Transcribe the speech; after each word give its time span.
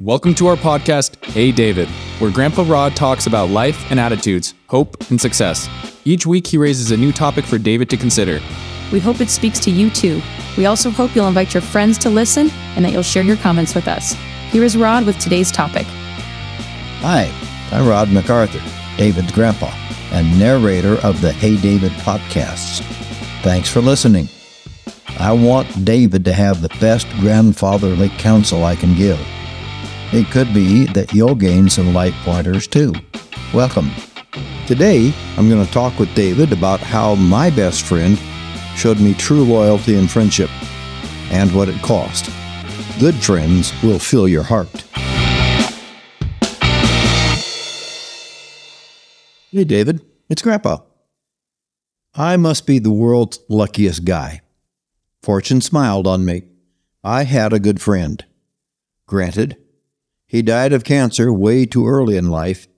Welcome 0.00 0.34
to 0.34 0.46
our 0.48 0.56
podcast, 0.56 1.24
Hey 1.24 1.50
David, 1.50 1.88
where 2.18 2.30
Grandpa 2.30 2.66
Rod 2.66 2.94
talks 2.94 3.26
about 3.26 3.48
life 3.48 3.90
and 3.90 3.98
attitudes, 3.98 4.52
hope 4.66 5.08
and 5.08 5.18
success. 5.18 5.70
Each 6.04 6.26
week, 6.26 6.46
he 6.46 6.58
raises 6.58 6.90
a 6.90 6.98
new 6.98 7.12
topic 7.12 7.46
for 7.46 7.56
David 7.56 7.88
to 7.88 7.96
consider. 7.96 8.40
We 8.92 9.00
hope 9.00 9.22
it 9.22 9.30
speaks 9.30 9.58
to 9.60 9.70
you 9.70 9.88
too. 9.88 10.20
We 10.58 10.66
also 10.66 10.90
hope 10.90 11.16
you'll 11.16 11.28
invite 11.28 11.54
your 11.54 11.62
friends 11.62 11.96
to 12.00 12.10
listen 12.10 12.50
and 12.76 12.84
that 12.84 12.92
you'll 12.92 13.02
share 13.02 13.22
your 13.22 13.38
comments 13.38 13.74
with 13.74 13.88
us. 13.88 14.12
Here 14.50 14.64
is 14.64 14.76
Rod 14.76 15.06
with 15.06 15.18
today's 15.18 15.50
topic. 15.50 15.86
Hi, 17.00 17.32
I'm 17.72 17.88
Rod 17.88 18.10
MacArthur, 18.10 18.60
David's 18.98 19.32
grandpa, 19.32 19.72
and 20.12 20.38
narrator 20.38 20.98
of 21.06 21.22
the 21.22 21.32
Hey 21.32 21.56
David 21.56 21.92
podcasts. 21.92 22.82
Thanks 23.40 23.70
for 23.70 23.80
listening. 23.80 24.28
I 25.18 25.32
want 25.32 25.86
David 25.86 26.22
to 26.26 26.34
have 26.34 26.60
the 26.60 26.68
best 26.80 27.08
grandfatherly 27.12 28.10
counsel 28.10 28.62
I 28.62 28.76
can 28.76 28.94
give. 28.94 29.18
It 30.12 30.30
could 30.30 30.54
be 30.54 30.86
that 30.86 31.12
you'll 31.12 31.34
gain 31.34 31.68
some 31.68 31.92
light 31.92 32.14
pointers 32.24 32.68
too. 32.68 32.94
Welcome. 33.52 33.90
Today, 34.66 35.12
I'm 35.36 35.48
going 35.48 35.64
to 35.64 35.72
talk 35.72 35.98
with 35.98 36.14
David 36.14 36.52
about 36.52 36.78
how 36.78 37.16
my 37.16 37.50
best 37.50 37.84
friend 37.84 38.16
showed 38.76 39.00
me 39.00 39.14
true 39.14 39.42
loyalty 39.42 39.96
and 39.96 40.08
friendship 40.08 40.50
and 41.32 41.52
what 41.52 41.68
it 41.68 41.82
cost. 41.82 42.30
Good 43.00 43.16
friends 43.16 43.72
will 43.82 43.98
fill 43.98 44.28
your 44.28 44.44
heart. 44.44 44.68
Hey, 49.50 49.64
David, 49.64 50.04
it's 50.28 50.42
Grandpa. 50.42 50.78
I 52.14 52.36
must 52.36 52.64
be 52.64 52.78
the 52.78 52.92
world's 52.92 53.40
luckiest 53.48 54.04
guy. 54.04 54.42
Fortune 55.20 55.60
smiled 55.60 56.06
on 56.06 56.24
me. 56.24 56.44
I 57.02 57.24
had 57.24 57.52
a 57.52 57.58
good 57.58 57.80
friend. 57.80 58.24
Granted, 59.06 59.56
he 60.36 60.42
died 60.42 60.74
of 60.74 60.84
cancer 60.84 61.32
way 61.32 61.64
too 61.64 61.86
early 61.86 62.14
in 62.14 62.28
life, 62.28 62.68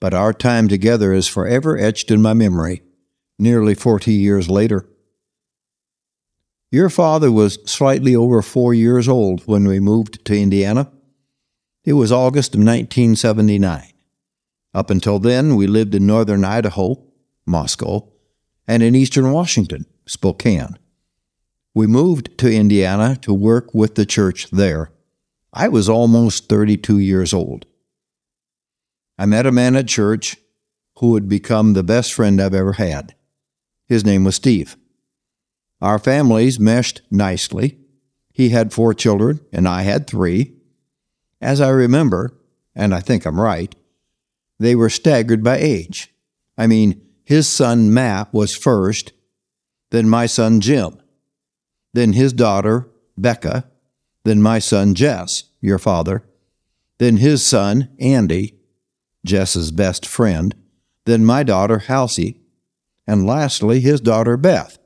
but 0.00 0.12
our 0.12 0.32
time 0.32 0.66
together 0.66 1.12
is 1.12 1.28
forever 1.28 1.78
etched 1.78 2.10
in 2.10 2.20
my 2.20 2.34
memory, 2.34 2.82
nearly 3.38 3.76
40 3.76 4.12
years 4.12 4.50
later. 4.50 4.84
Your 6.72 6.90
father 6.90 7.30
was 7.30 7.60
slightly 7.64 8.16
over 8.16 8.42
four 8.42 8.74
years 8.74 9.06
old 9.06 9.42
when 9.46 9.68
we 9.68 9.78
moved 9.78 10.24
to 10.24 10.36
Indiana. 10.36 10.90
It 11.84 11.92
was 11.92 12.10
August 12.10 12.56
of 12.56 12.58
1979. 12.58 13.92
Up 14.74 14.90
until 14.90 15.20
then, 15.20 15.54
we 15.54 15.68
lived 15.68 15.94
in 15.94 16.08
northern 16.08 16.44
Idaho, 16.44 17.00
Moscow, 17.46 18.08
and 18.66 18.82
in 18.82 18.96
eastern 18.96 19.30
Washington, 19.30 19.86
Spokane. 20.06 20.76
We 21.72 21.86
moved 21.86 22.36
to 22.38 22.52
Indiana 22.52 23.14
to 23.22 23.32
work 23.32 23.72
with 23.72 23.94
the 23.94 24.04
church 24.04 24.50
there. 24.50 24.90
I 25.56 25.68
was 25.68 25.88
almost 25.88 26.48
32 26.48 26.98
years 26.98 27.32
old. 27.32 27.64
I 29.16 29.24
met 29.24 29.46
a 29.46 29.52
man 29.52 29.76
at 29.76 29.86
church 29.86 30.36
who 30.98 31.12
would 31.12 31.28
become 31.28 31.72
the 31.72 31.84
best 31.84 32.12
friend 32.12 32.40
I've 32.40 32.54
ever 32.54 32.72
had. 32.72 33.14
His 33.86 34.04
name 34.04 34.24
was 34.24 34.34
Steve. 34.34 34.76
Our 35.80 36.00
families 36.00 36.58
meshed 36.58 37.02
nicely. 37.08 37.78
He 38.32 38.48
had 38.48 38.72
four 38.72 38.94
children, 38.94 39.40
and 39.52 39.68
I 39.68 39.82
had 39.82 40.08
three. 40.08 40.56
As 41.40 41.60
I 41.60 41.68
remember, 41.68 42.36
and 42.74 42.92
I 42.92 42.98
think 42.98 43.24
I'm 43.24 43.40
right, 43.40 43.72
they 44.58 44.74
were 44.74 44.90
staggered 44.90 45.44
by 45.44 45.58
age. 45.58 46.12
I 46.58 46.66
mean, 46.66 47.00
his 47.24 47.46
son 47.46 47.94
Matt 47.94 48.32
was 48.34 48.56
first, 48.56 49.12
then 49.90 50.08
my 50.08 50.26
son 50.26 50.60
Jim, 50.60 51.00
then 51.92 52.12
his 52.12 52.32
daughter 52.32 52.88
Becca, 53.16 53.70
then 54.24 54.42
my 54.42 54.58
son 54.58 54.94
Jess, 54.94 55.44
your 55.60 55.78
father, 55.78 56.24
then 56.98 57.18
his 57.18 57.44
son 57.44 57.88
Andy, 57.98 58.56
Jess's 59.24 59.70
best 59.70 60.04
friend, 60.06 60.54
then 61.04 61.24
my 61.24 61.42
daughter 61.42 61.80
Halsey, 61.80 62.40
and 63.06 63.26
lastly 63.26 63.80
his 63.80 64.00
daughter 64.00 64.36
Beth, 64.36 64.78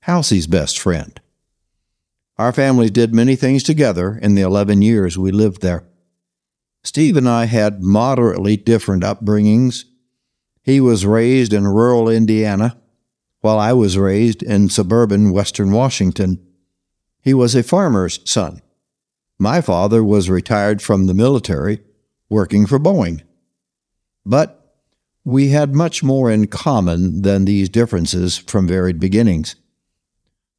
Halsey's 0.00 0.46
best 0.46 0.78
friend. 0.78 1.20
Our 2.36 2.52
families 2.52 2.90
did 2.90 3.14
many 3.14 3.36
things 3.36 3.62
together 3.62 4.18
in 4.20 4.34
the 4.34 4.42
11 4.42 4.82
years 4.82 5.16
we 5.16 5.30
lived 5.30 5.62
there. 5.62 5.84
Steve 6.82 7.16
and 7.16 7.28
I 7.28 7.46
had 7.46 7.82
moderately 7.82 8.56
different 8.56 9.02
upbringings. 9.02 9.84
He 10.62 10.80
was 10.80 11.06
raised 11.06 11.52
in 11.52 11.66
rural 11.66 12.08
Indiana, 12.08 12.76
while 13.40 13.58
I 13.58 13.72
was 13.72 13.96
raised 13.98 14.42
in 14.42 14.68
suburban 14.68 15.32
western 15.32 15.70
Washington. 15.70 16.44
He 17.22 17.34
was 17.34 17.54
a 17.54 17.62
farmer's 17.62 18.20
son. 18.28 18.60
My 19.38 19.60
father 19.60 20.02
was 20.04 20.30
retired 20.30 20.80
from 20.80 21.06
the 21.06 21.14
military, 21.14 21.82
working 22.28 22.66
for 22.66 22.78
Boeing. 22.78 23.22
But 24.24 24.60
we 25.24 25.48
had 25.48 25.74
much 25.74 26.02
more 26.02 26.30
in 26.30 26.46
common 26.46 27.22
than 27.22 27.44
these 27.44 27.68
differences 27.68 28.38
from 28.38 28.68
varied 28.68 29.00
beginnings. 29.00 29.56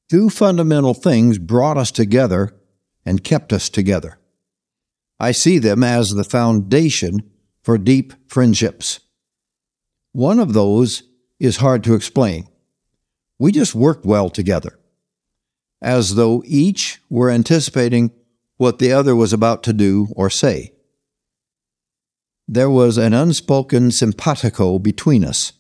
Two 0.10 0.30
fundamental 0.30 0.94
things 0.94 1.38
brought 1.38 1.78
us 1.78 1.92
together 1.92 2.56
and 3.06 3.24
kept 3.24 3.54
us 3.54 3.70
together. 3.70 4.20
I 5.20 5.32
see 5.32 5.60
them 5.60 5.84
as 5.84 6.14
the 6.14 6.24
foundation 6.24 7.30
for 7.64 7.78
deep 7.78 8.14
friendships. 8.28 9.00
One 10.12 10.40
of 10.40 10.54
those 10.54 11.04
is 11.40 11.58
hard 11.58 11.84
to 11.86 11.96
explain. 11.96 12.48
We 13.40 13.52
just 13.52 13.76
worked 13.76 14.06
well 14.06 14.30
together, 14.30 14.80
as 15.82 16.16
though 16.16 16.44
each 16.46 17.02
were 17.10 17.30
anticipating 17.30 18.12
what 18.58 18.80
the 18.80 18.92
other 18.92 19.16
was 19.16 19.34
about 19.34 19.64
to 19.64 19.74
do 19.74 20.08
or 20.16 20.30
say. 20.30 20.74
There 22.48 22.70
was 22.70 22.98
an 22.98 23.14
unspoken 23.14 23.92
simpatico 23.92 24.80
between 24.80 25.26
us. 25.26 25.54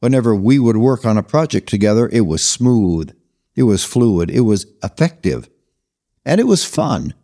Whenever 0.00 0.34
we 0.34 0.58
would 0.58 0.76
work 0.76 1.06
on 1.06 1.16
a 1.16 1.22
project 1.22 1.68
together, 1.68 2.08
it 2.12 2.22
was 2.22 2.44
smooth, 2.44 3.16
it 3.54 3.62
was 3.62 3.84
fluid, 3.84 4.30
it 4.30 4.42
was 4.42 4.66
effective, 4.84 5.48
and 6.24 6.40
it 6.40 6.44
was 6.44 6.64
fun. 6.64 7.14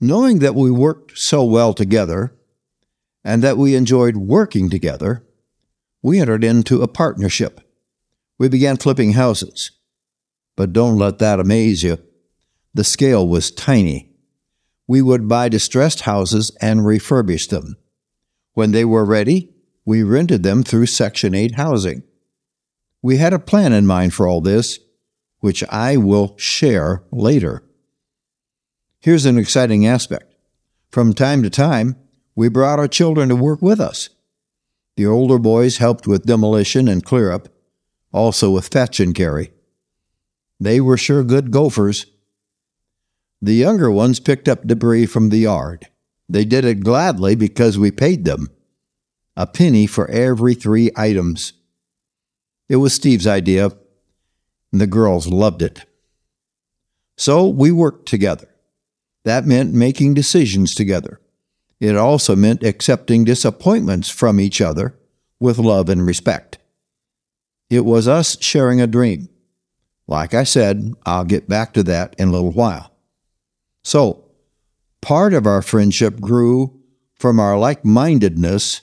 Knowing 0.00 0.40
that 0.40 0.54
we 0.54 0.70
worked 0.70 1.16
so 1.16 1.42
well 1.42 1.72
together 1.72 2.36
and 3.24 3.42
that 3.42 3.56
we 3.56 3.74
enjoyed 3.74 4.16
working 4.16 4.68
together, 4.68 5.24
we 6.02 6.20
entered 6.20 6.44
into 6.44 6.82
a 6.82 6.88
partnership. 6.88 7.60
We 8.38 8.48
began 8.48 8.76
flipping 8.76 9.12
houses. 9.12 9.70
But 10.56 10.74
don't 10.74 10.98
let 10.98 11.18
that 11.18 11.40
amaze 11.40 11.82
you. 11.82 11.98
The 12.74 12.84
scale 12.84 13.26
was 13.26 13.52
tiny. 13.52 14.10
We 14.88 15.00
would 15.00 15.28
buy 15.28 15.48
distressed 15.48 16.00
houses 16.00 16.50
and 16.60 16.80
refurbish 16.80 17.48
them. 17.48 17.76
When 18.54 18.72
they 18.72 18.84
were 18.84 19.04
ready, 19.04 19.54
we 19.84 20.02
rented 20.02 20.42
them 20.42 20.64
through 20.64 20.86
Section 20.86 21.34
8 21.34 21.54
housing. 21.54 22.02
We 23.00 23.18
had 23.18 23.32
a 23.32 23.38
plan 23.38 23.72
in 23.72 23.86
mind 23.86 24.12
for 24.12 24.26
all 24.26 24.40
this, 24.40 24.80
which 25.38 25.62
I 25.70 25.96
will 25.96 26.34
share 26.36 27.04
later. 27.12 27.62
Here's 28.98 29.26
an 29.26 29.38
exciting 29.38 29.86
aspect. 29.86 30.34
From 30.90 31.12
time 31.12 31.42
to 31.42 31.50
time, 31.50 31.96
we 32.34 32.48
brought 32.48 32.78
our 32.78 32.88
children 32.88 33.28
to 33.28 33.36
work 33.36 33.62
with 33.62 33.80
us. 33.80 34.08
The 34.96 35.06
older 35.06 35.38
boys 35.38 35.78
helped 35.78 36.06
with 36.06 36.26
demolition 36.26 36.88
and 36.88 37.04
clear 37.04 37.30
up, 37.30 37.48
also 38.12 38.50
with 38.50 38.68
fetch 38.68 39.00
and 39.00 39.14
carry. 39.14 39.52
They 40.58 40.80
were 40.80 40.96
sure 40.96 41.22
good 41.22 41.50
gophers 41.50 42.06
the 43.44 43.54
younger 43.54 43.90
ones 43.90 44.20
picked 44.20 44.48
up 44.48 44.66
debris 44.66 45.04
from 45.04 45.28
the 45.28 45.38
yard. 45.38 45.88
They 46.28 46.46
did 46.46 46.64
it 46.64 46.80
gladly 46.80 47.34
because 47.34 47.78
we 47.78 47.90
paid 47.90 48.24
them 48.24 48.48
a 49.36 49.46
penny 49.46 49.86
for 49.86 50.08
every 50.10 50.54
three 50.54 50.90
items. 50.96 51.52
It 52.68 52.76
was 52.76 52.94
Steve's 52.94 53.26
idea, 53.26 53.72
and 54.72 54.80
the 54.80 54.86
girls 54.86 55.26
loved 55.26 55.60
it. 55.60 55.84
So 57.16 57.46
we 57.46 57.70
worked 57.70 58.08
together. 58.08 58.48
That 59.24 59.44
meant 59.44 59.74
making 59.74 60.14
decisions 60.14 60.74
together. 60.74 61.20
It 61.80 61.96
also 61.96 62.34
meant 62.36 62.62
accepting 62.62 63.24
disappointments 63.24 64.08
from 64.08 64.40
each 64.40 64.60
other 64.60 64.96
with 65.38 65.58
love 65.58 65.88
and 65.88 66.06
respect. 66.06 66.58
It 67.68 67.84
was 67.84 68.08
us 68.08 68.40
sharing 68.40 68.80
a 68.80 68.86
dream. 68.86 69.28
Like 70.06 70.32
I 70.32 70.44
said, 70.44 70.94
I'll 71.04 71.24
get 71.24 71.48
back 71.48 71.74
to 71.74 71.82
that 71.82 72.14
in 72.18 72.28
a 72.28 72.32
little 72.32 72.52
while. 72.52 72.93
So, 73.84 74.24
part 75.00 75.34
of 75.34 75.46
our 75.46 75.62
friendship 75.62 76.18
grew 76.20 76.80
from 77.14 77.38
our 77.38 77.58
like 77.58 77.84
mindedness 77.84 78.80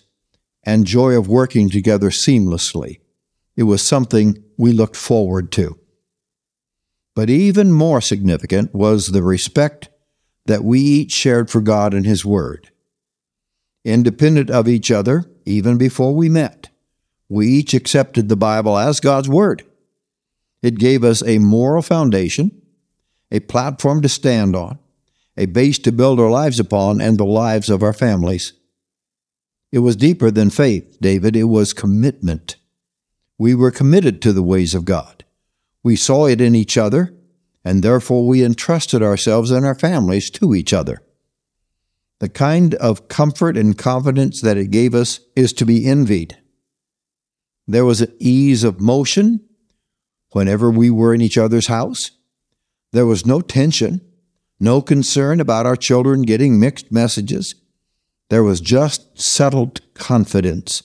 and 0.63 0.85
joy 0.85 1.17
of 1.17 1.27
working 1.27 1.69
together 1.69 2.09
seamlessly. 2.09 2.99
It 3.55 3.63
was 3.63 3.81
something 3.81 4.43
we 4.57 4.71
looked 4.71 4.95
forward 4.95 5.51
to. 5.53 5.77
But 7.15 7.29
even 7.29 7.71
more 7.71 7.99
significant 7.99 8.73
was 8.73 9.07
the 9.07 9.23
respect 9.23 9.89
that 10.45 10.63
we 10.63 10.79
each 10.79 11.11
shared 11.11 11.49
for 11.49 11.61
God 11.61 11.93
and 11.93 12.05
His 12.05 12.23
Word. 12.23 12.69
Independent 13.83 14.49
of 14.49 14.67
each 14.67 14.91
other, 14.91 15.25
even 15.45 15.77
before 15.77 16.15
we 16.15 16.29
met, 16.29 16.69
we 17.27 17.47
each 17.47 17.73
accepted 17.73 18.29
the 18.29 18.35
Bible 18.35 18.77
as 18.77 18.99
God's 18.99 19.27
Word. 19.27 19.63
It 20.61 20.77
gave 20.77 21.03
us 21.03 21.23
a 21.23 21.39
moral 21.39 21.81
foundation, 21.81 22.61
a 23.31 23.39
platform 23.39 24.01
to 24.03 24.09
stand 24.09 24.55
on, 24.55 24.77
a 25.41 25.47
base 25.47 25.79
to 25.79 25.91
build 25.91 26.19
our 26.19 26.29
lives 26.29 26.59
upon 26.59 27.01
and 27.01 27.17
the 27.17 27.25
lives 27.25 27.67
of 27.67 27.81
our 27.81 27.93
families. 27.93 28.53
It 29.71 29.79
was 29.79 29.95
deeper 29.95 30.29
than 30.29 30.51
faith, 30.51 30.99
David. 31.01 31.35
It 31.35 31.45
was 31.45 31.73
commitment. 31.73 32.57
We 33.39 33.55
were 33.55 33.71
committed 33.71 34.21
to 34.21 34.33
the 34.33 34.43
ways 34.43 34.75
of 34.75 34.85
God. 34.85 35.25
We 35.81 35.95
saw 35.95 36.27
it 36.27 36.41
in 36.41 36.53
each 36.53 36.77
other, 36.77 37.15
and 37.65 37.81
therefore 37.81 38.27
we 38.27 38.45
entrusted 38.45 39.01
ourselves 39.01 39.49
and 39.49 39.65
our 39.65 39.73
families 39.73 40.29
to 40.29 40.53
each 40.53 40.73
other. 40.73 41.01
The 42.19 42.29
kind 42.29 42.75
of 42.75 43.07
comfort 43.07 43.57
and 43.57 43.75
confidence 43.75 44.41
that 44.41 44.57
it 44.57 44.69
gave 44.69 44.93
us 44.93 45.21
is 45.35 45.53
to 45.53 45.65
be 45.65 45.87
envied. 45.87 46.37
There 47.67 47.85
was 47.85 48.01
an 48.01 48.13
ease 48.19 48.63
of 48.63 48.79
motion 48.79 49.39
whenever 50.33 50.69
we 50.69 50.91
were 50.91 51.15
in 51.15 51.21
each 51.21 51.39
other's 51.39 51.65
house. 51.65 52.11
There 52.91 53.07
was 53.07 53.25
no 53.25 53.41
tension, 53.41 54.01
no 54.61 54.81
concern 54.81 55.39
about 55.39 55.65
our 55.65 55.75
children 55.75 56.21
getting 56.21 56.59
mixed 56.59 56.91
messages. 56.91 57.55
There 58.29 58.43
was 58.43 58.61
just 58.61 59.19
settled 59.19 59.81
confidence. 59.93 60.83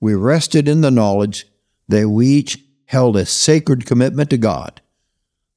We 0.00 0.14
rested 0.14 0.66
in 0.66 0.80
the 0.80 0.90
knowledge 0.90 1.46
that 1.88 2.08
we 2.08 2.26
each 2.26 2.58
held 2.86 3.16
a 3.16 3.26
sacred 3.26 3.86
commitment 3.86 4.30
to 4.30 4.38
God. 4.38 4.80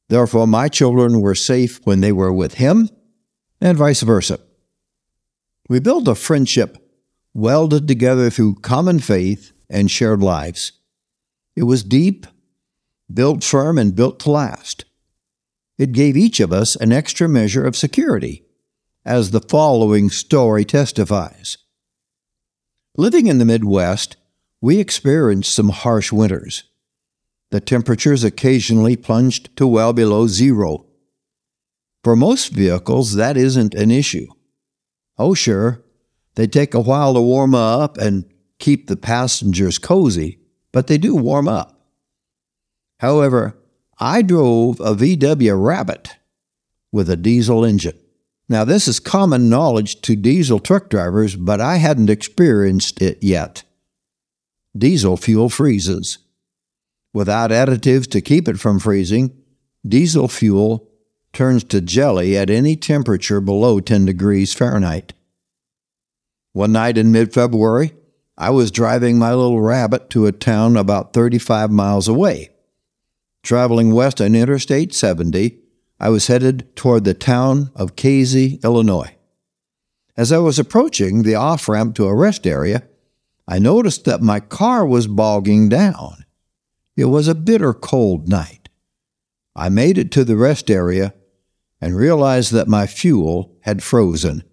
Therefore, 0.10 0.48
my 0.48 0.68
children 0.68 1.22
were 1.22 1.36
safe 1.36 1.80
when 1.86 2.02
they 2.02 2.12
were 2.12 2.34
with 2.34 2.56
Him, 2.56 2.90
and 3.62 3.78
vice 3.78 4.02
versa. 4.02 4.40
We 5.68 5.80
built 5.80 6.08
a 6.08 6.16
friendship 6.16 6.78
welded 7.34 7.88
together 7.88 8.30
through 8.30 8.56
common 8.56 9.00
faith 9.00 9.54
and 9.70 9.90
shared 9.90 10.22
lives. 10.22 10.74
It 11.56 11.64
was 11.64 11.84
deep, 11.84 12.26
built 13.14 13.44
firm, 13.44 13.78
and 13.78 13.96
built 13.96 14.20
to 14.22 14.32
last. 14.32 14.86
It 15.80 15.94
gave 15.94 16.18
each 16.18 16.42
of 16.42 16.52
us 16.52 16.76
an 16.76 16.92
extra 16.92 17.30
measure 17.30 17.66
of 17.66 17.78
security, 17.78 18.44
as 19.06 19.31
the 19.31 19.40
following 19.40 20.10
story 20.10 20.66
testifies. 20.66 21.58
Living 22.98 23.28
in 23.28 23.38
the 23.38 23.46
Midwest, 23.46 24.18
we 24.60 24.78
experienced 24.78 25.56
some 25.56 25.70
harsh 25.70 26.12
winters. 26.12 26.66
The 27.52 27.62
temperatures 27.62 28.26
occasionally 28.26 28.98
plunged 28.98 29.56
to 29.56 29.66
well 29.66 29.94
below 29.94 30.28
zero. 30.28 30.86
For 32.04 32.18
most 32.18 32.50
vehicles, 32.50 33.16
that 33.16 33.38
isn't 33.38 33.74
an 33.74 33.90
issue. 33.90 34.28
Oh, 35.18 35.34
sure, 35.34 35.81
they 36.36 36.46
take 36.46 36.74
a 36.74 36.81
while 36.81 37.14
to 37.14 37.22
warm 37.22 37.56
up 37.56 37.98
and 37.98 38.26
keep 38.60 38.88
the 38.88 38.98
passengers 38.98 39.78
cozy, 39.78 40.40
but 40.74 40.88
they 40.88 40.98
do 40.98 41.16
warm 41.16 41.48
up. 41.48 41.80
However, 43.00 43.56
I 44.00 44.22
drove 44.22 44.80
a 44.80 44.96
VW 44.96 45.62
Rabbit 45.62 46.16
with 46.92 47.10
a 47.10 47.18
diesel 47.18 47.66
engine. 47.66 48.00
Now, 48.48 48.63
this 48.63 48.88
is 48.88 49.00
common 49.00 49.50
knowledge 49.50 50.01
to 50.01 50.16
diesel 50.16 50.60
truck 50.60 50.90
drivers, 50.90 51.36
but 51.36 51.60
I 51.60 51.75
hadn't 51.78 52.10
experienced 52.10 53.01
it 53.01 53.22
yet. 53.22 53.63
Diesel 54.75 55.18
fuel 55.18 55.50
freezes. 55.50 56.19
Without 57.13 57.51
additives 57.51 58.10
to 58.12 58.22
keep 58.22 58.48
it 58.48 58.60
from 58.60 58.80
freezing, 58.80 59.36
diesel 59.86 60.28
fuel 60.28 60.90
turns 61.34 61.63
to 61.66 61.81
jelly 61.81 62.38
at 62.38 62.50
any 62.50 62.75
temperature 62.75 63.42
below 63.42 63.80
10 63.80 64.06
degrees 64.06 64.54
Fahrenheit. 64.54 65.13
One 66.54 66.72
night 66.72 66.98
in 66.98 67.12
mid 67.12 67.34
February, 67.34 67.94
I 68.38 68.50
was 68.52 68.72
driving 68.72 69.19
my 69.19 69.34
little 69.34 69.62
rabbit 69.62 70.10
to 70.12 70.25
a 70.25 70.31
town 70.31 70.78
about 70.78 71.13
35 71.13 71.69
miles 71.69 72.07
away. 72.07 72.50
Traveling 73.44 73.94
west 73.94 74.20
on 74.20 74.36
Interstate 74.36 74.94
70, 74.94 75.58
I 76.00 76.10
was 76.10 76.28
headed 76.28 76.76
toward 76.76 77.04
the 77.04 77.14
town 77.14 77.72
of 77.76 77.96
Casey, 77.96 78.60
Illinois. 78.64 79.16
As 80.16 80.32
I 80.32 80.38
was 80.40 80.60
approaching 80.60 81.24
the 81.24 81.36
off 81.36 81.70
ramp 81.70 81.96
to 81.96 82.08
a 82.08 82.16
rest 82.16 82.46
area, 82.46 82.84
I 83.48 83.60
noticed 83.60 84.06
that 84.06 84.22
my 84.22 84.40
car 84.40 84.86
was 84.86 85.08
bogging 85.08 85.70
down. 85.70 86.26
It 86.96 87.06
was 87.06 87.28
a 87.28 87.36
bitter 87.36 87.74
cold 87.74 88.28
night. 88.28 88.70
I 89.56 89.70
made 89.70 89.98
it 89.98 90.12
to 90.12 90.24
the 90.24 90.36
rest 90.38 90.70
area 90.70 91.14
and 91.82 91.96
realized 91.96 92.52
that 92.52 92.68
my 92.68 92.86
fuel 92.86 93.56
had 93.62 93.82
frozen. 93.82 94.44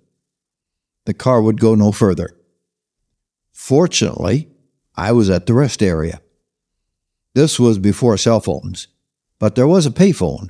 The 1.05 1.15
car 1.15 1.43
would 1.43 1.61
go 1.61 1.75
no 1.75 1.93
further. 1.93 2.37
Fortunately, 3.53 4.49
I 4.95 5.13
was 5.13 5.29
at 5.29 5.47
the 5.47 5.55
rest 5.55 5.83
area. 5.83 6.21
This 7.37 7.61
was 7.61 7.79
before 7.79 8.17
cell 8.17 8.41
phones, 8.41 8.89
but 9.39 9.57
there 9.57 9.67
was 9.67 9.85
a 9.85 9.91
payphone. 9.91 10.49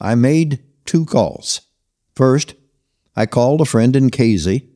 I 0.00 0.14
made 0.14 0.64
two 0.86 1.04
calls. 1.04 1.60
First, 2.16 2.54
I 3.14 3.26
called 3.26 3.60
a 3.60 3.66
friend 3.66 3.94
in 3.94 4.08
Casey 4.08 4.70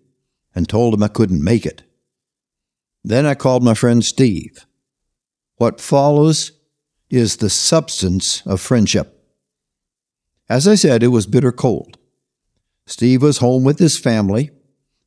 and 0.55 0.69
told 0.69 0.93
him 0.93 1.02
I 1.02 1.08
couldn't 1.08 1.43
make 1.43 1.64
it. 1.64 1.84
Then 3.02 3.25
I 3.25 3.34
called 3.34 3.64
my 3.64 3.73
friend 3.73 4.05
Steve. 4.05 4.67
What 5.56 5.81
follows 5.81 6.52
is 7.08 7.38
the 7.38 7.49
substance 7.49 8.46
of 8.46 8.61
friendship. 8.61 9.19
As 10.50 10.69
I 10.69 10.75
said, 10.75 11.02
it 11.02 11.08
was 11.08 11.26
bitter 11.26 11.50
cold. 11.50 11.96
Steve 12.84 13.23
was 13.23 13.38
home 13.38 13.64
with 13.64 13.79
his 13.79 13.99
family. 13.99 14.50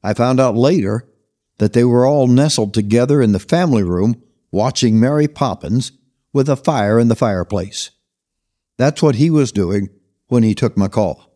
I 0.02 0.16
found 0.16 0.40
out 0.40 0.56
later 0.56 1.08
that 1.60 1.74
they 1.74 1.84
were 1.84 2.08
all 2.08 2.26
nestled 2.26 2.74
together 2.74 3.22
in 3.22 3.32
the 3.32 3.38
family 3.38 3.84
room 3.84 4.24
watching 4.50 5.00
Mary 5.00 5.28
Poppins 5.28 5.92
with 6.36 6.50
a 6.50 6.58
fire 6.58 7.00
in 7.00 7.08
the 7.08 7.16
fireplace. 7.16 7.92
That's 8.78 9.02
what 9.02 9.16
he 9.16 9.30
was 9.30 9.54
doing 9.54 9.88
when 10.28 10.44
he 10.44 10.54
took 10.54 10.76
my 10.76 10.90
call. 10.90 11.32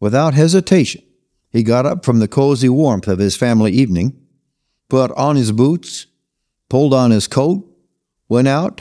Without 0.00 0.32
hesitation, 0.32 1.02
he 1.50 1.62
got 1.62 1.84
up 1.84 2.02
from 2.02 2.18
the 2.18 2.26
cozy 2.26 2.70
warmth 2.70 3.06
of 3.08 3.18
his 3.18 3.36
family 3.36 3.70
evening 3.70 4.18
put 4.88 5.10
on 5.12 5.36
his 5.36 5.52
boots, 5.52 6.06
pulled 6.70 6.94
on 6.94 7.10
his 7.10 7.28
coat, 7.28 7.70
went 8.26 8.48
out, 8.48 8.80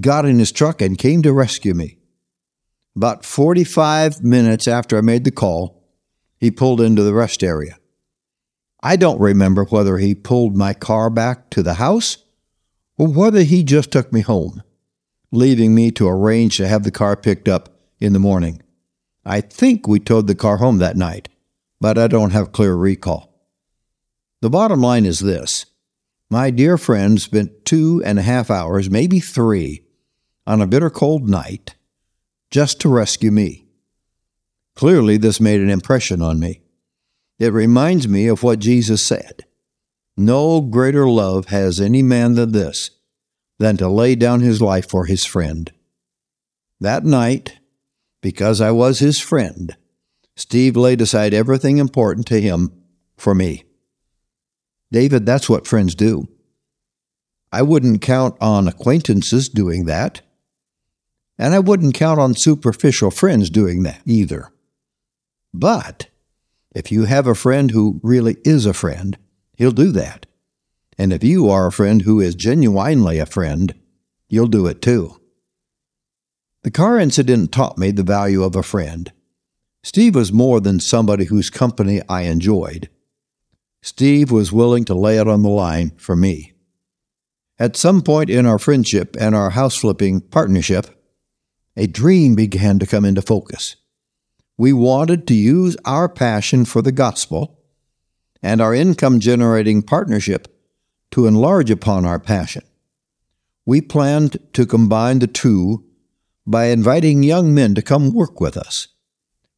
got 0.00 0.24
in 0.24 0.40
his 0.40 0.50
truck, 0.50 0.82
and 0.82 0.98
came 0.98 1.22
to 1.22 1.32
rescue 1.32 1.74
me. 1.74 1.96
About 2.96 3.24
45 3.24 4.24
minutes 4.24 4.66
after 4.66 4.98
I 4.98 5.02
made 5.02 5.22
the 5.22 5.30
call, 5.30 5.84
he 6.36 6.50
pulled 6.50 6.80
into 6.80 7.04
the 7.04 7.14
rest 7.14 7.44
area. 7.44 7.78
I 8.82 8.96
don't 8.96 9.20
remember 9.20 9.66
whether 9.66 9.98
he 9.98 10.16
pulled 10.16 10.56
my 10.56 10.74
car 10.74 11.10
back 11.10 11.48
to 11.50 11.62
the 11.62 11.74
house 11.74 12.18
or 13.00 13.08
whether 13.08 13.44
he 13.44 13.62
just 13.62 13.90
took 13.90 14.12
me 14.12 14.20
home, 14.20 14.62
leaving 15.32 15.74
me 15.74 15.90
to 15.90 16.06
arrange 16.06 16.58
to 16.58 16.68
have 16.68 16.82
the 16.82 16.90
car 16.90 17.16
picked 17.16 17.48
up 17.48 17.70
in 17.98 18.12
the 18.12 18.18
morning. 18.18 18.60
I 19.24 19.40
think 19.40 19.88
we 19.88 19.98
towed 19.98 20.26
the 20.26 20.34
car 20.34 20.58
home 20.58 20.76
that 20.78 20.98
night, 20.98 21.30
but 21.80 21.96
I 21.96 22.08
don't 22.08 22.32
have 22.32 22.52
clear 22.52 22.74
recall. 22.74 23.32
The 24.42 24.50
bottom 24.50 24.82
line 24.82 25.06
is 25.06 25.20
this 25.20 25.64
my 26.28 26.50
dear 26.50 26.76
friend 26.76 27.18
spent 27.18 27.64
two 27.64 28.02
and 28.04 28.18
a 28.18 28.22
half 28.22 28.50
hours, 28.50 28.90
maybe 28.90 29.18
three, 29.18 29.82
on 30.46 30.60
a 30.60 30.66
bitter 30.66 30.90
cold 30.90 31.26
night 31.26 31.76
just 32.50 32.82
to 32.82 32.90
rescue 32.90 33.30
me. 33.30 33.64
Clearly, 34.74 35.16
this 35.16 35.40
made 35.40 35.62
an 35.62 35.70
impression 35.70 36.20
on 36.20 36.38
me. 36.38 36.60
It 37.38 37.54
reminds 37.54 38.06
me 38.06 38.26
of 38.26 38.42
what 38.42 38.58
Jesus 38.58 39.02
said 39.02 39.46
No 40.20 40.60
greater 40.60 41.08
love 41.08 41.46
has 41.46 41.80
any 41.80 42.02
man 42.02 42.34
than 42.34 42.52
this, 42.52 42.90
than 43.58 43.78
to 43.78 43.88
lay 43.88 44.14
down 44.14 44.40
his 44.40 44.60
life 44.60 44.86
for 44.86 45.06
his 45.06 45.24
friend. 45.24 45.72
That 46.78 47.06
night, 47.06 47.58
because 48.20 48.60
I 48.60 48.70
was 48.70 48.98
his 48.98 49.18
friend, 49.18 49.74
Steve 50.36 50.76
laid 50.76 51.00
aside 51.00 51.32
everything 51.32 51.78
important 51.78 52.26
to 52.26 52.38
him 52.38 52.70
for 53.16 53.34
me. 53.34 53.64
David, 54.92 55.24
that's 55.24 55.48
what 55.48 55.66
friends 55.66 55.94
do. 55.94 56.28
I 57.50 57.62
wouldn't 57.62 58.02
count 58.02 58.36
on 58.42 58.68
acquaintances 58.68 59.48
doing 59.48 59.86
that. 59.86 60.20
And 61.38 61.54
I 61.54 61.60
wouldn't 61.60 61.94
count 61.94 62.20
on 62.20 62.34
superficial 62.34 63.10
friends 63.10 63.48
doing 63.48 63.84
that 63.84 64.02
either. 64.04 64.52
But 65.54 66.08
if 66.74 66.92
you 66.92 67.06
have 67.06 67.26
a 67.26 67.34
friend 67.34 67.70
who 67.70 68.00
really 68.02 68.36
is 68.44 68.66
a 68.66 68.74
friend, 68.74 69.16
he'll 69.60 69.70
do 69.72 69.92
that. 69.92 70.24
And 70.96 71.12
if 71.12 71.22
you 71.22 71.50
are 71.50 71.66
a 71.66 71.72
friend 71.72 72.00
who 72.00 72.18
is 72.18 72.34
genuinely 72.34 73.18
a 73.18 73.26
friend, 73.26 73.74
you'll 74.26 74.46
do 74.46 74.66
it 74.66 74.80
too. 74.80 75.20
The 76.62 76.70
car 76.70 76.98
incident 76.98 77.52
taught 77.52 77.76
me 77.76 77.90
the 77.90 78.02
value 78.02 78.42
of 78.42 78.56
a 78.56 78.62
friend. 78.62 79.12
Steve 79.82 80.14
was 80.14 80.32
more 80.32 80.60
than 80.60 80.80
somebody 80.80 81.26
whose 81.26 81.50
company 81.50 82.00
I 82.08 82.22
enjoyed. 82.22 82.88
Steve 83.82 84.30
was 84.30 84.50
willing 84.50 84.86
to 84.86 84.94
lay 84.94 85.18
it 85.18 85.28
on 85.28 85.42
the 85.42 85.50
line 85.50 85.90
for 85.98 86.16
me. 86.16 86.54
At 87.58 87.76
some 87.76 88.00
point 88.00 88.30
in 88.30 88.46
our 88.46 88.58
friendship 88.58 89.14
and 89.20 89.34
our 89.34 89.50
house 89.50 89.76
flipping 89.76 90.22
partnership, 90.22 90.86
a 91.76 91.86
dream 91.86 92.34
began 92.34 92.78
to 92.78 92.86
come 92.86 93.04
into 93.04 93.20
focus. 93.20 93.76
We 94.56 94.72
wanted 94.72 95.26
to 95.26 95.34
use 95.34 95.76
our 95.84 96.08
passion 96.08 96.64
for 96.64 96.80
the 96.80 96.92
gospel 96.92 97.59
and 98.42 98.60
our 98.60 98.74
income 98.74 99.20
generating 99.20 99.82
partnership 99.82 100.48
to 101.10 101.26
enlarge 101.26 101.70
upon 101.70 102.04
our 102.04 102.18
passion. 102.18 102.62
We 103.66 103.80
planned 103.80 104.38
to 104.54 104.66
combine 104.66 105.18
the 105.18 105.26
two 105.26 105.84
by 106.46 106.66
inviting 106.66 107.22
young 107.22 107.54
men 107.54 107.74
to 107.74 107.82
come 107.82 108.12
work 108.12 108.40
with 108.40 108.56
us. 108.56 108.88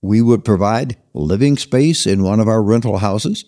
We 0.01 0.21
would 0.21 0.45
provide 0.45 0.97
living 1.15 1.57
space 1.57 2.07
in 2.07 2.23
one 2.23 2.41
of 2.41 2.49
our 2.49 2.63
rental 2.63 2.99
houses. 2.99 3.45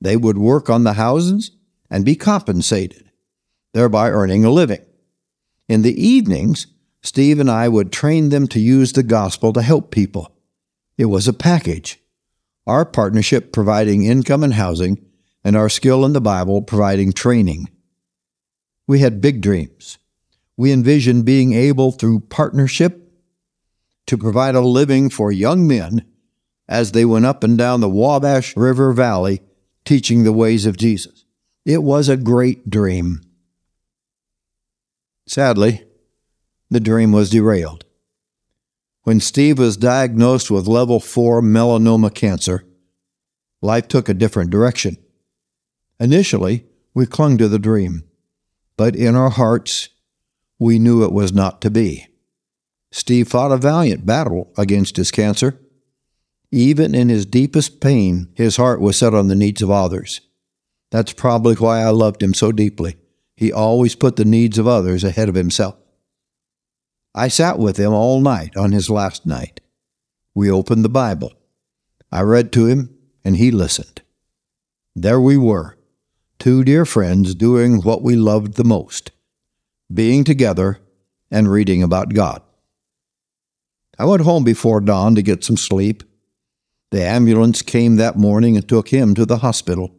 They 0.00 0.16
would 0.16 0.38
work 0.38 0.70
on 0.70 0.84
the 0.84 0.94
houses 0.94 1.52
and 1.90 2.04
be 2.04 2.16
compensated, 2.16 3.10
thereby 3.74 4.10
earning 4.10 4.44
a 4.44 4.50
living. 4.50 4.84
In 5.68 5.82
the 5.82 6.02
evenings, 6.02 6.66
Steve 7.02 7.38
and 7.38 7.50
I 7.50 7.68
would 7.68 7.92
train 7.92 8.30
them 8.30 8.46
to 8.48 8.60
use 8.60 8.92
the 8.92 9.02
gospel 9.02 9.52
to 9.52 9.62
help 9.62 9.90
people. 9.90 10.34
It 10.96 11.06
was 11.06 11.28
a 11.28 11.32
package. 11.32 12.01
Our 12.66 12.84
partnership 12.84 13.52
providing 13.52 14.04
income 14.04 14.44
and 14.44 14.54
housing, 14.54 15.04
and 15.44 15.56
our 15.56 15.68
skill 15.68 16.04
in 16.04 16.12
the 16.12 16.20
Bible 16.20 16.62
providing 16.62 17.12
training. 17.12 17.68
We 18.86 19.00
had 19.00 19.20
big 19.20 19.40
dreams. 19.40 19.98
We 20.56 20.72
envisioned 20.72 21.24
being 21.24 21.52
able, 21.52 21.92
through 21.92 22.20
partnership, 22.20 23.12
to 24.06 24.18
provide 24.18 24.54
a 24.54 24.60
living 24.60 25.10
for 25.10 25.32
young 25.32 25.66
men 25.66 26.04
as 26.68 26.92
they 26.92 27.04
went 27.04 27.26
up 27.26 27.42
and 27.42 27.58
down 27.58 27.80
the 27.80 27.88
Wabash 27.88 28.56
River 28.56 28.92
Valley 28.92 29.40
teaching 29.84 30.22
the 30.22 30.32
ways 30.32 30.66
of 30.66 30.76
Jesus. 30.76 31.24
It 31.64 31.82
was 31.82 32.08
a 32.08 32.16
great 32.16 32.70
dream. 32.70 33.20
Sadly, 35.26 35.84
the 36.70 36.80
dream 36.80 37.12
was 37.12 37.30
derailed. 37.30 37.84
When 39.04 39.18
Steve 39.18 39.58
was 39.58 39.76
diagnosed 39.76 40.48
with 40.48 40.68
level 40.68 41.00
4 41.00 41.42
melanoma 41.42 42.14
cancer, 42.14 42.64
life 43.60 43.88
took 43.88 44.08
a 44.08 44.14
different 44.14 44.50
direction. 44.50 44.96
Initially, 45.98 46.66
we 46.94 47.06
clung 47.06 47.36
to 47.38 47.48
the 47.48 47.58
dream, 47.58 48.04
but 48.76 48.94
in 48.94 49.16
our 49.16 49.30
hearts, 49.30 49.88
we 50.60 50.78
knew 50.78 51.02
it 51.02 51.12
was 51.12 51.32
not 51.32 51.60
to 51.62 51.70
be. 51.70 52.06
Steve 52.92 53.26
fought 53.26 53.50
a 53.50 53.56
valiant 53.56 54.06
battle 54.06 54.52
against 54.56 54.96
his 54.96 55.10
cancer. 55.10 55.58
Even 56.52 56.94
in 56.94 57.08
his 57.08 57.26
deepest 57.26 57.80
pain, 57.80 58.28
his 58.34 58.56
heart 58.56 58.80
was 58.80 58.98
set 58.98 59.14
on 59.14 59.26
the 59.26 59.34
needs 59.34 59.62
of 59.62 59.70
others. 59.70 60.20
That's 60.90 61.12
probably 61.12 61.54
why 61.54 61.80
I 61.80 61.88
loved 61.88 62.22
him 62.22 62.34
so 62.34 62.52
deeply. 62.52 62.96
He 63.34 63.50
always 63.50 63.96
put 63.96 64.14
the 64.14 64.24
needs 64.24 64.58
of 64.58 64.68
others 64.68 65.02
ahead 65.02 65.28
of 65.28 65.34
himself. 65.34 65.74
I 67.14 67.28
sat 67.28 67.58
with 67.58 67.76
him 67.76 67.92
all 67.92 68.20
night 68.20 68.56
on 68.56 68.72
his 68.72 68.88
last 68.88 69.26
night. 69.26 69.60
We 70.34 70.50
opened 70.50 70.84
the 70.84 70.88
Bible. 70.88 71.32
I 72.10 72.22
read 72.22 72.52
to 72.52 72.66
him, 72.66 72.96
and 73.24 73.36
he 73.36 73.50
listened. 73.50 74.00
There 74.96 75.20
we 75.20 75.36
were, 75.36 75.76
two 76.38 76.64
dear 76.64 76.84
friends 76.84 77.34
doing 77.34 77.82
what 77.82 78.02
we 78.02 78.16
loved 78.16 78.54
the 78.54 78.64
most 78.64 79.10
being 79.92 80.24
together 80.24 80.78
and 81.30 81.50
reading 81.50 81.82
about 81.82 82.14
God. 82.14 82.40
I 83.98 84.06
went 84.06 84.22
home 84.22 84.42
before 84.42 84.80
dawn 84.80 85.14
to 85.16 85.22
get 85.22 85.44
some 85.44 85.58
sleep. 85.58 86.02
The 86.90 87.04
ambulance 87.04 87.60
came 87.60 87.96
that 87.96 88.16
morning 88.16 88.56
and 88.56 88.66
took 88.66 88.88
him 88.88 89.14
to 89.14 89.26
the 89.26 89.38
hospital. 89.38 89.94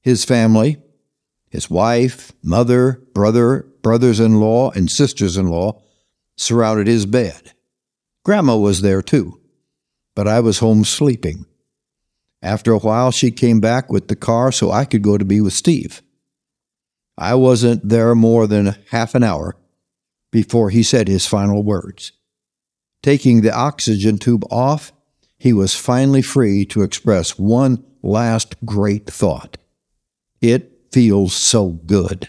His 0.00 0.24
family, 0.24 0.78
his 1.50 1.68
wife, 1.68 2.32
mother, 2.42 3.02
brother, 3.12 3.66
brothers 3.82 4.20
in 4.20 4.40
law, 4.40 4.70
and 4.70 4.90
sisters 4.90 5.36
in 5.36 5.48
law 5.48 5.82
surrounded 6.40 6.86
his 6.86 7.04
bed. 7.04 7.52
Grandma 8.24 8.56
was 8.56 8.80
there 8.80 9.02
too, 9.02 9.38
but 10.16 10.26
I 10.26 10.40
was 10.40 10.58
home 10.58 10.84
sleeping. 10.84 11.44
After 12.42 12.72
a 12.72 12.78
while, 12.78 13.10
she 13.10 13.30
came 13.30 13.60
back 13.60 13.90
with 13.90 14.08
the 14.08 14.16
car 14.16 14.50
so 14.50 14.70
I 14.70 14.86
could 14.86 15.02
go 15.02 15.18
to 15.18 15.24
be 15.24 15.40
with 15.40 15.52
Steve. 15.52 16.00
I 17.18 17.34
wasn't 17.34 17.86
there 17.86 18.14
more 18.14 18.46
than 18.46 18.76
half 18.90 19.14
an 19.14 19.22
hour 19.22 19.56
before 20.32 20.70
he 20.70 20.82
said 20.82 21.08
his 21.08 21.26
final 21.26 21.62
words. 21.62 22.12
Taking 23.02 23.42
the 23.42 23.54
oxygen 23.54 24.16
tube 24.16 24.44
off, 24.50 24.92
he 25.38 25.52
was 25.52 25.74
finally 25.74 26.22
free 26.22 26.64
to 26.66 26.82
express 26.82 27.38
one 27.38 27.84
last 28.02 28.54
great 28.64 29.06
thought. 29.06 29.58
It 30.40 30.88
feels 30.90 31.34
so 31.34 31.68
good. 31.68 32.28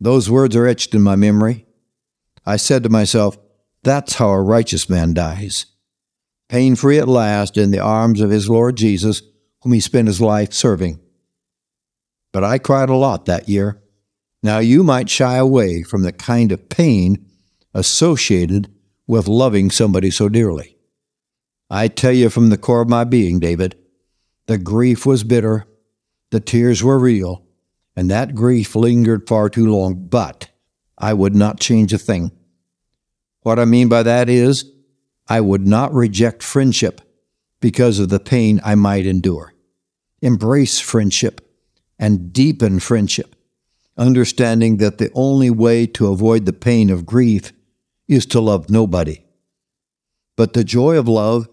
Those 0.00 0.30
words 0.30 0.54
are 0.54 0.66
etched 0.66 0.94
in 0.94 1.02
my 1.02 1.16
memory. 1.16 1.66
I 2.44 2.56
said 2.56 2.82
to 2.82 2.88
myself, 2.88 3.38
that's 3.82 4.14
how 4.14 4.30
a 4.30 4.42
righteous 4.42 4.88
man 4.88 5.14
dies. 5.14 5.66
Pain 6.48 6.76
free 6.76 6.98
at 6.98 7.08
last 7.08 7.56
in 7.56 7.70
the 7.70 7.78
arms 7.78 8.20
of 8.20 8.30
his 8.30 8.50
Lord 8.50 8.76
Jesus, 8.76 9.22
whom 9.62 9.72
he 9.72 9.80
spent 9.80 10.08
his 10.08 10.20
life 10.20 10.52
serving. 10.52 11.00
But 12.32 12.44
I 12.44 12.58
cried 12.58 12.88
a 12.88 12.96
lot 12.96 13.26
that 13.26 13.48
year. 13.48 13.82
Now 14.42 14.58
you 14.58 14.82
might 14.82 15.10
shy 15.10 15.36
away 15.36 15.82
from 15.82 16.02
the 16.02 16.12
kind 16.12 16.52
of 16.52 16.68
pain 16.68 17.26
associated 17.74 18.70
with 19.06 19.28
loving 19.28 19.70
somebody 19.70 20.10
so 20.10 20.28
dearly. 20.28 20.76
I 21.68 21.88
tell 21.88 22.12
you 22.12 22.30
from 22.30 22.50
the 22.50 22.58
core 22.58 22.82
of 22.82 22.88
my 22.88 23.04
being, 23.04 23.38
David, 23.38 23.76
the 24.46 24.58
grief 24.58 25.06
was 25.06 25.22
bitter, 25.22 25.66
the 26.30 26.40
tears 26.40 26.82
were 26.82 26.98
real, 26.98 27.44
and 27.94 28.10
that 28.10 28.34
grief 28.34 28.74
lingered 28.74 29.28
far 29.28 29.48
too 29.48 29.70
long, 29.70 30.08
but 30.08 30.49
I 31.00 31.14
would 31.14 31.34
not 31.34 31.58
change 31.58 31.92
a 31.92 31.98
thing. 31.98 32.30
What 33.42 33.58
I 33.58 33.64
mean 33.64 33.88
by 33.88 34.02
that 34.02 34.28
is, 34.28 34.70
I 35.28 35.40
would 35.40 35.66
not 35.66 35.94
reject 35.94 36.42
friendship 36.42 37.00
because 37.60 37.98
of 37.98 38.08
the 38.10 38.20
pain 38.20 38.60
I 38.64 38.74
might 38.74 39.06
endure. 39.06 39.54
Embrace 40.20 40.78
friendship 40.78 41.40
and 41.98 42.32
deepen 42.32 42.80
friendship, 42.80 43.34
understanding 43.96 44.76
that 44.78 44.98
the 44.98 45.10
only 45.14 45.50
way 45.50 45.86
to 45.86 46.08
avoid 46.08 46.46
the 46.46 46.52
pain 46.52 46.90
of 46.90 47.06
grief 47.06 47.52
is 48.08 48.26
to 48.26 48.40
love 48.40 48.68
nobody. 48.68 49.24
But 50.36 50.52
the 50.52 50.64
joy 50.64 50.98
of 50.98 51.08
love 51.08 51.48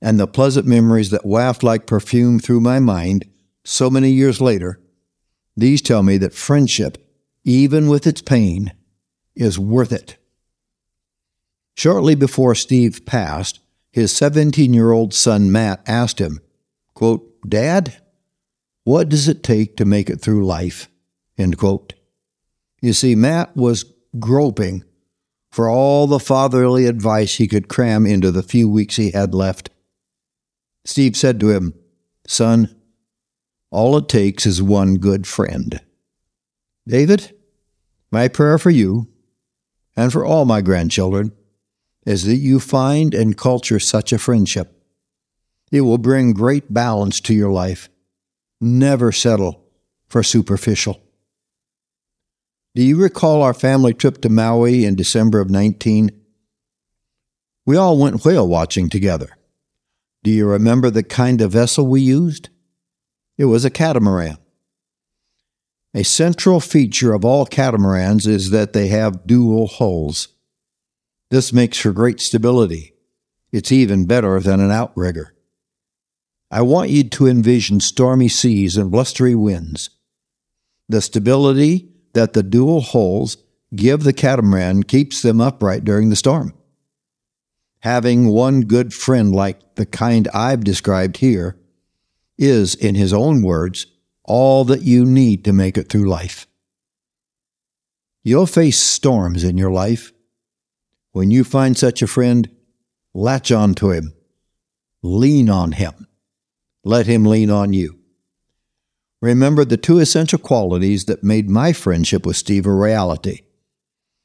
and 0.00 0.18
the 0.18 0.26
pleasant 0.26 0.66
memories 0.66 1.10
that 1.10 1.26
waft 1.26 1.62
like 1.62 1.86
perfume 1.86 2.38
through 2.38 2.60
my 2.60 2.80
mind 2.80 3.26
so 3.64 3.90
many 3.90 4.10
years 4.10 4.40
later, 4.40 4.80
these 5.56 5.82
tell 5.82 6.02
me 6.02 6.16
that 6.18 6.34
friendship, 6.34 7.03
even 7.44 7.88
with 7.88 8.06
its 8.06 8.22
pain, 8.22 8.72
is 9.34 9.58
worth 9.58 9.92
it. 9.92 10.16
Shortly 11.76 12.14
before 12.14 12.54
Steve 12.54 13.04
passed, 13.04 13.60
his 13.92 14.12
17 14.12 14.72
year 14.72 14.92
old 14.92 15.12
son 15.12 15.52
Matt 15.52 15.82
asked 15.86 16.20
him, 16.20 16.40
quote, 16.94 17.28
Dad, 17.48 17.96
what 18.84 19.08
does 19.08 19.28
it 19.28 19.42
take 19.42 19.76
to 19.76 19.84
make 19.84 20.10
it 20.10 20.20
through 20.20 20.46
life? 20.46 20.88
End 21.36 21.58
quote. 21.58 21.94
You 22.80 22.92
see, 22.92 23.14
Matt 23.14 23.56
was 23.56 23.84
groping 24.18 24.84
for 25.50 25.68
all 25.68 26.06
the 26.06 26.20
fatherly 26.20 26.86
advice 26.86 27.36
he 27.36 27.48
could 27.48 27.68
cram 27.68 28.06
into 28.06 28.30
the 28.30 28.42
few 28.42 28.68
weeks 28.68 28.96
he 28.96 29.10
had 29.10 29.34
left. 29.34 29.70
Steve 30.84 31.16
said 31.16 31.40
to 31.40 31.50
him, 31.50 31.74
Son, 32.26 32.74
all 33.70 33.96
it 33.96 34.08
takes 34.08 34.46
is 34.46 34.62
one 34.62 34.96
good 34.96 35.26
friend. 35.26 35.80
David, 36.86 37.34
my 38.10 38.28
prayer 38.28 38.58
for 38.58 38.70
you 38.70 39.08
and 39.96 40.12
for 40.12 40.24
all 40.24 40.44
my 40.44 40.60
grandchildren 40.60 41.32
is 42.06 42.24
that 42.24 42.36
you 42.36 42.60
find 42.60 43.14
and 43.14 43.36
culture 43.36 43.80
such 43.80 44.12
a 44.12 44.18
friendship. 44.18 44.82
It 45.72 45.80
will 45.80 45.98
bring 45.98 46.34
great 46.34 46.72
balance 46.72 47.20
to 47.22 47.34
your 47.34 47.50
life. 47.50 47.88
Never 48.60 49.12
settle 49.12 49.64
for 50.06 50.22
superficial. 50.22 51.00
Do 52.74 52.82
you 52.82 53.00
recall 53.00 53.42
our 53.42 53.54
family 53.54 53.94
trip 53.94 54.20
to 54.22 54.28
Maui 54.28 54.84
in 54.84 54.94
December 54.94 55.40
of 55.40 55.48
19? 55.48 56.10
We 57.66 57.76
all 57.76 57.96
went 57.98 58.24
whale 58.24 58.46
watching 58.46 58.90
together. 58.90 59.36
Do 60.22 60.30
you 60.30 60.46
remember 60.46 60.90
the 60.90 61.02
kind 61.02 61.40
of 61.40 61.52
vessel 61.52 61.86
we 61.86 62.00
used? 62.00 62.50
It 63.38 63.46
was 63.46 63.64
a 63.64 63.70
catamaran. 63.70 64.38
A 65.96 66.02
central 66.02 66.58
feature 66.58 67.14
of 67.14 67.24
all 67.24 67.46
catamarans 67.46 68.26
is 68.26 68.50
that 68.50 68.72
they 68.72 68.88
have 68.88 69.28
dual 69.28 69.68
hulls. 69.68 70.28
This 71.30 71.52
makes 71.52 71.78
for 71.78 71.92
great 71.92 72.20
stability. 72.20 72.94
It's 73.52 73.70
even 73.70 74.04
better 74.04 74.40
than 74.40 74.58
an 74.58 74.72
outrigger. 74.72 75.36
I 76.50 76.62
want 76.62 76.90
you 76.90 77.04
to 77.04 77.28
envision 77.28 77.78
stormy 77.78 78.28
seas 78.28 78.76
and 78.76 78.90
blustery 78.90 79.36
winds. 79.36 79.90
The 80.88 81.00
stability 81.00 81.92
that 82.12 82.32
the 82.32 82.42
dual 82.42 82.80
hulls 82.80 83.36
give 83.74 84.02
the 84.02 84.12
catamaran 84.12 84.82
keeps 84.82 85.22
them 85.22 85.40
upright 85.40 85.84
during 85.84 86.10
the 86.10 86.16
storm. 86.16 86.54
Having 87.80 88.28
one 88.28 88.62
good 88.62 88.92
friend 88.92 89.32
like 89.32 89.76
the 89.76 89.86
kind 89.86 90.26
I've 90.34 90.64
described 90.64 91.18
here 91.18 91.56
is, 92.36 92.74
in 92.74 92.96
his 92.96 93.12
own 93.12 93.42
words, 93.42 93.86
all 94.24 94.64
that 94.64 94.82
you 94.82 95.04
need 95.04 95.44
to 95.44 95.52
make 95.52 95.76
it 95.76 95.88
through 95.88 96.08
life. 96.08 96.46
You'll 98.22 98.46
face 98.46 98.78
storms 98.78 99.44
in 99.44 99.58
your 99.58 99.70
life. 99.70 100.12
When 101.12 101.30
you 101.30 101.44
find 101.44 101.76
such 101.76 102.00
a 102.00 102.06
friend, 102.06 102.50
latch 103.12 103.52
on 103.52 103.74
to 103.74 103.90
him. 103.90 104.14
Lean 105.02 105.50
on 105.50 105.72
him. 105.72 106.08
Let 106.84 107.06
him 107.06 107.24
lean 107.24 107.50
on 107.50 107.74
you. 107.74 107.98
Remember 109.20 109.64
the 109.64 109.76
two 109.76 109.98
essential 109.98 110.38
qualities 110.38 111.04
that 111.04 111.22
made 111.22 111.48
my 111.48 111.72
friendship 111.72 112.26
with 112.26 112.36
Steve 112.36 112.66
a 112.66 112.72
reality. 112.72 113.42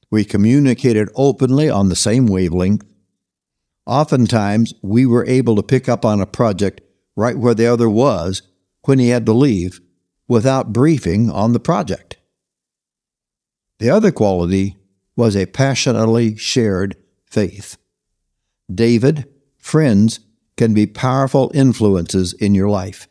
We 0.09 0.25
communicated 0.25 1.09
openly 1.15 1.69
on 1.69 1.89
the 1.89 1.95
same 1.95 2.25
wavelength. 2.25 2.85
Oftentimes, 3.85 4.73
we 4.81 5.05
were 5.05 5.25
able 5.25 5.55
to 5.57 5.63
pick 5.63 5.87
up 5.87 6.05
on 6.05 6.21
a 6.21 6.25
project 6.25 6.81
right 7.15 7.37
where 7.37 7.53
the 7.53 7.67
other 7.67 7.89
was 7.89 8.41
when 8.85 8.99
he 8.99 9.09
had 9.09 9.25
to 9.25 9.33
leave 9.33 9.79
without 10.29 10.71
briefing 10.71 11.29
on 11.29 11.51
the 11.51 11.59
project. 11.59 12.15
The 13.79 13.89
other 13.89 14.12
quality 14.12 14.77
was 15.17 15.36
a 15.36 15.45
passionately 15.45 16.38
shared 16.38 16.95
faith. 17.25 17.77
David, 18.74 19.27
friends 19.57 20.21
can 20.55 20.74
be 20.74 20.86
powerful 20.86 21.51
influences 21.53 22.33
in 22.33 22.55
your 22.55 22.69
life. 22.69 23.09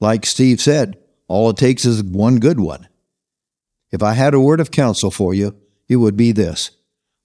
Like 0.00 0.24
Steve 0.24 0.60
said, 0.60 0.96
all 1.28 1.50
it 1.50 1.56
takes 1.56 1.84
is 1.84 2.02
one 2.02 2.36
good 2.36 2.60
one. 2.60 2.88
If 3.90 4.02
I 4.02 4.14
had 4.14 4.34
a 4.34 4.40
word 4.40 4.60
of 4.60 4.70
counsel 4.70 5.10
for 5.10 5.34
you, 5.34 5.56
it 5.88 5.96
would 5.96 6.16
be 6.16 6.32
this 6.32 6.70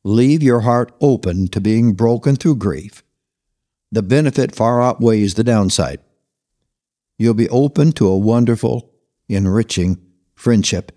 leave 0.04 0.42
your 0.42 0.62
heart 0.62 0.94
open 1.02 1.48
to 1.50 1.60
being 1.60 1.94
broken 1.94 2.36
through 2.36 2.56
grief. 2.56 3.04
The 3.92 4.02
benefit 4.02 4.56
far 4.56 4.82
outweighs 4.82 5.34
the 5.34 5.44
downside. 5.44 6.00
You'll 7.18 7.34
be 7.34 7.50
open 7.50 7.92
to 7.94 8.08
a 8.08 8.18
wonderful, 8.18 8.90
enriching 9.30 9.98
friendship. 10.36 10.92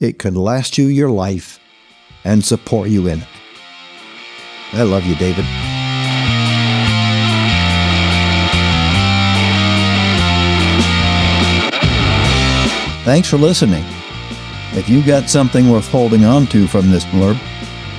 It 0.00 0.18
could 0.18 0.36
last 0.36 0.76
you 0.76 0.86
your 0.86 1.10
life 1.10 1.58
and 2.24 2.44
support 2.44 2.90
you 2.90 3.06
in 3.06 3.20
it. 3.20 3.28
I 4.72 4.82
love 4.82 5.04
you, 5.04 5.14
David. 5.16 5.46
Thanks 13.04 13.28
for 13.28 13.38
listening. 13.38 13.84
If 14.72 14.88
you 14.88 15.02
got 15.02 15.30
something 15.30 15.70
worth 15.70 15.88
holding 15.88 16.26
on 16.26 16.46
to 16.48 16.66
from 16.66 16.90
this 16.90 17.06
blurb, 17.06 17.38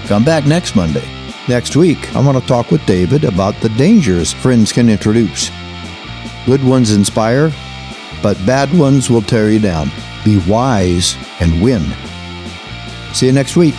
come 0.08 0.24
back 0.24 0.46
next 0.46 0.76
Monday. 0.76 1.04
Next 1.48 1.76
week, 1.76 2.16
I 2.16 2.24
want 2.24 2.38
to 2.38 2.46
talk 2.46 2.70
with 2.70 2.86
David 2.86 3.24
about 3.24 3.56
the 3.56 3.70
dangers 3.70 4.32
friends 4.32 4.72
can 4.72 4.88
introduce. 4.88 5.50
Good 6.46 6.64
ones 6.64 6.92
inspire, 6.92 7.52
but 8.22 8.38
bad 8.46 8.72
ones 8.78 9.10
will 9.10 9.22
tear 9.22 9.50
you 9.50 9.60
down. 9.60 9.90
Be 10.24 10.42
wise 10.48 11.16
and 11.40 11.62
win. 11.62 11.84
See 13.14 13.28
you 13.28 13.32
next 13.32 13.56
week. 13.56 13.76